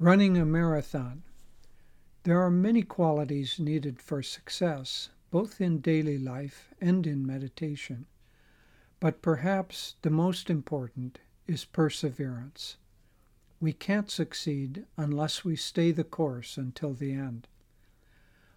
[0.00, 1.22] Running a marathon.
[2.24, 8.06] There are many qualities needed for success, both in daily life and in meditation.
[8.98, 12.76] But perhaps the most important is perseverance.
[13.60, 17.46] We can't succeed unless we stay the course until the end.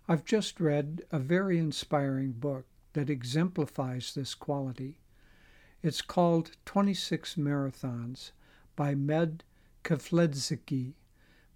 [0.08, 5.02] I've just read a very inspiring book that exemplifies this quality.
[5.84, 8.32] It's called 26 Marathons
[8.76, 9.42] by Meb
[9.84, 10.94] Keflezighi.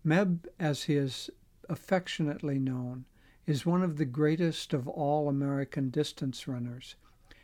[0.04, 1.29] Meb, as he is
[1.69, 3.05] affectionately known,
[3.46, 6.96] is one of the greatest of all American distance runners,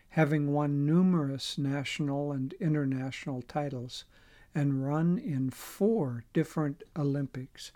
[0.10, 4.06] having won numerous national and international titles
[4.56, 7.72] and run in four different Olympics.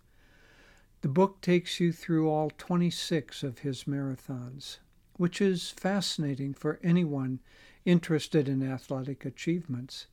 [1.02, 4.80] The book takes you through all 26 of his marathons,
[5.17, 7.39] which is fascinating for anyone
[7.86, 10.08] interested in athletic achievements.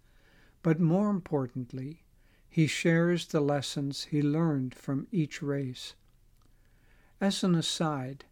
[0.63, 2.03] But more importantly,
[2.49, 5.95] he shares the lessons he learned from each race.
[7.21, 8.25] As an aside,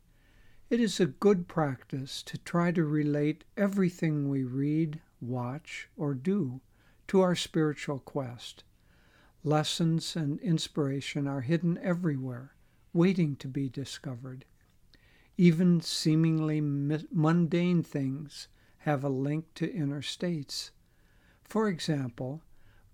[0.69, 6.61] it is a good practice to try to relate everything we read, watch, or do
[7.09, 8.65] to our spiritual quest.
[9.45, 12.55] Lessons and inspiration are hidden everywhere,
[12.93, 14.45] waiting to be discovered.
[15.37, 20.73] Even seemingly mundane things have a link to inner states.
[21.45, 22.43] For example,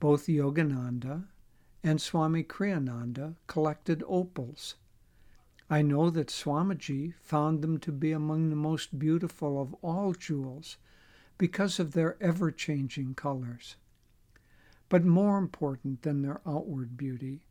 [0.02, 1.28] both Yogananda
[1.84, 4.74] and Swami Kriyananda collected opals.
[5.70, 10.76] I know that Swamiji found them to be among the most beautiful of all jewels
[11.38, 13.76] because of their ever changing colors.
[14.88, 17.46] But more important than their outward beauty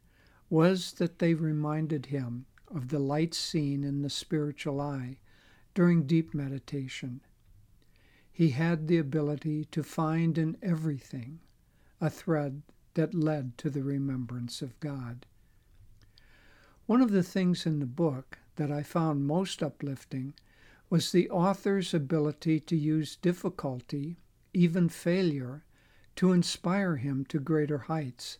[0.50, 5.20] was that they reminded him of the light seen in the spiritual eye
[5.74, 7.22] during deep meditation.
[8.30, 11.40] He had the ability to find in everything
[12.02, 12.64] a thread
[12.96, 15.28] that led to the remembrance of God.
[16.88, 20.34] One of the things in the book that I found most uplifting
[20.90, 24.18] was the author's ability to use difficulty,
[24.54, 25.64] even failure,
[26.18, 28.40] to inspire him to greater heights.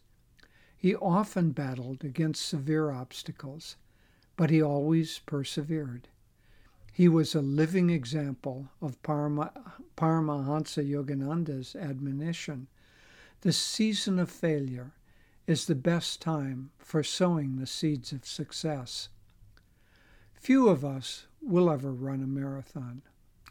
[0.76, 3.78] He often battled against severe obstacles,
[4.36, 6.10] but he always persevered.
[6.92, 9.52] He was a living example of Parama,
[9.96, 12.68] Paramahansa Yogananda's admonition
[13.42, 14.92] the season of failure
[15.48, 19.10] is the best time for sowing the seeds of success.
[20.36, 23.02] Few of us will ever run a marathon,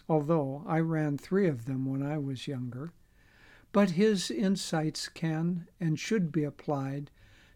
[0.09, 2.93] although I ran three of them when I was younger.
[3.73, 7.11] But his insights can and should be applied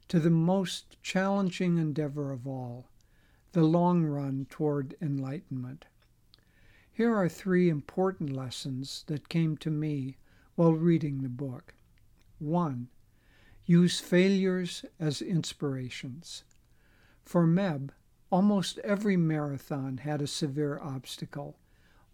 [0.08, 2.88] to the most challenging endeavor of all
[3.52, 5.84] the long run toward enlightenment.
[6.92, 10.16] Here are three important lessons that came to me
[10.56, 11.74] while reading the book.
[12.38, 12.88] 1.
[13.66, 16.44] Use failures as inspirations.
[17.22, 17.90] For Meb,
[18.30, 21.58] almost every marathon had a severe obstacle,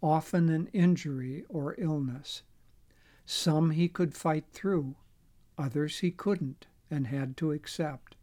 [0.02, 2.42] often an injury or illness.
[3.26, 4.96] Some he could fight through,
[5.58, 8.16] others he couldn't and had to accept.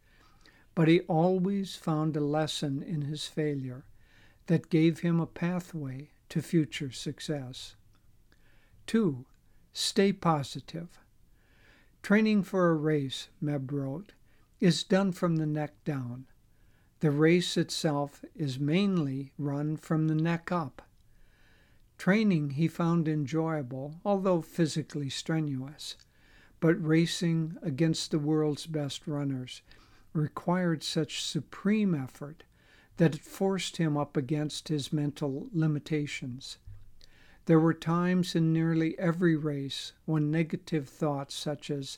[0.74, 3.84] But he always found a lesson in his failure
[4.46, 7.74] that gave him a pathway to future success.
[8.86, 9.24] 2.
[9.72, 11.00] Stay positive.
[12.02, 14.12] Training for a race, Meb wrote,
[14.60, 16.26] is done from the neck down.
[17.00, 20.82] The race itself is mainly run from the neck up.
[21.96, 25.96] Training he found enjoyable, although physically strenuous,
[26.60, 29.62] but racing against the world's best runners
[30.12, 32.44] required such supreme effort
[32.96, 36.58] that it forced him up against his mental limitations.
[37.48, 41.96] There were times in nearly every race when negative thoughts such as,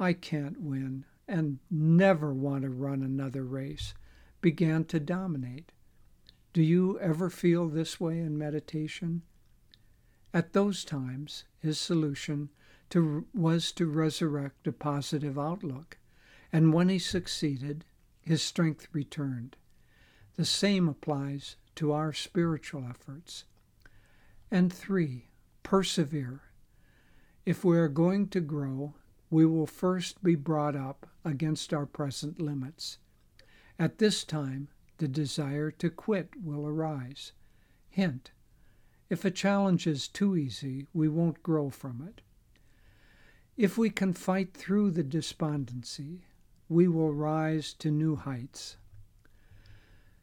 [0.00, 3.94] I can't win and never want to run another race,
[4.40, 5.70] began to dominate.
[6.52, 9.22] Do you ever feel this way in meditation?
[10.34, 12.48] At those times, his solution
[12.88, 15.98] to, was to resurrect a positive outlook,
[16.52, 17.84] and when he succeeded,
[18.22, 19.56] his strength returned.
[20.34, 23.44] The same applies to our spiritual efforts.
[24.50, 25.28] And three,
[25.62, 26.42] persevere.
[27.46, 28.94] If we are going to grow,
[29.30, 32.98] we will first be brought up against our present limits.
[33.78, 34.68] At this time,
[34.98, 37.32] the desire to quit will arise.
[37.88, 38.32] Hint
[39.10, 42.22] if a challenge is too easy, we won't grow from it.
[43.56, 46.22] If we can fight through the despondency,
[46.68, 48.76] we will rise to new heights.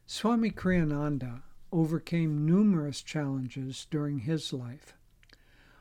[0.06, 1.42] Swami Kriyananda
[1.72, 4.94] overcame numerous challenges during his life.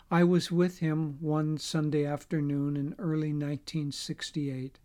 [0.09, 4.79] I was with him one Sunday afternoon in early 1968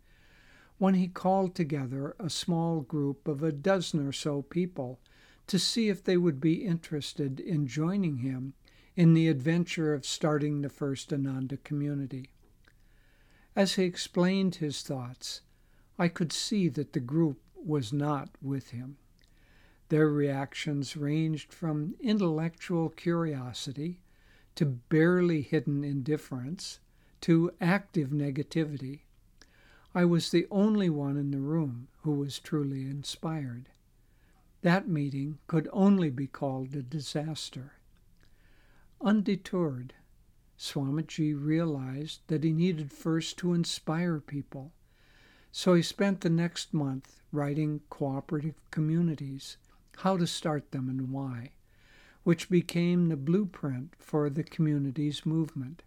[0.78, 4.98] when he called together a small group of a dozen or so people
[5.46, 8.54] to see if they would be interested in joining him
[8.96, 12.30] in the adventure of starting the first Ananda community.
[13.54, 15.42] As he explained his thoughts,
[15.98, 18.96] I could see that the group was not with him.
[19.92, 24.00] Their reactions ranged from intellectual curiosity
[24.54, 26.80] to barely hidden indifference
[27.20, 29.00] to active negativity.
[29.94, 33.68] I was the only one in the room who was truly inspired.
[34.62, 37.74] That meeting could only be called a disaster.
[39.02, 39.92] Undeterred,
[40.56, 44.72] Swamiji realized that he needed first to inspire people.
[45.50, 49.58] So he spent the next month writing cooperative communities,
[49.98, 51.50] how to start them and why,
[52.22, 55.82] which became the blueprint for the communities movement.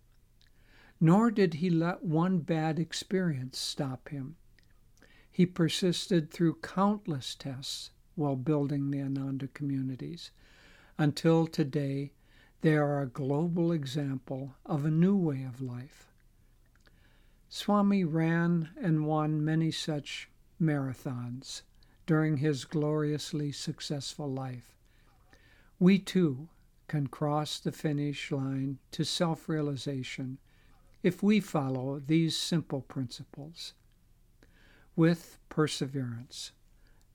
[0.99, 4.35] Nor did he let one bad experience stop him.
[5.31, 10.31] He persisted through countless tests while building the Ananda communities
[10.97, 12.11] until today
[12.61, 16.07] they are a global example of a new way of life.
[17.49, 20.29] Swami ran and won many such
[20.59, 21.61] marathons
[22.05, 24.75] during his gloriously successful life.
[25.79, 26.49] We too
[26.87, 30.37] can cross the finish line to self realization
[31.03, 33.73] if we follow these simple principles
[34.95, 36.51] with perseverance.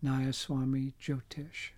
[0.05, 1.71] Nayaswami Jyotish.